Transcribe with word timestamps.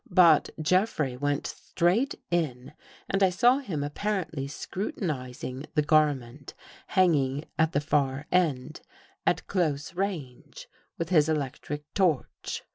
But 0.09 0.49
Jeffrey 0.59 1.15
went 1.15 1.45
straight 1.45 2.15
in 2.31 2.73
and 3.07 3.21
I 3.21 3.29
saw 3.29 3.59
him 3.59 3.83
apparently 3.83 4.47
scrutinizing 4.47 5.67
the 5.75 5.83
garment 5.83 6.55
hanging 6.87 7.45
at 7.59 7.73
the 7.73 7.81
far 7.81 8.25
end, 8.31 8.81
at 9.27 9.45
close 9.45 9.93
range 9.93 10.67
with 10.97 11.09
his 11.09 11.29
electric 11.29 11.83
torch. 11.93 12.63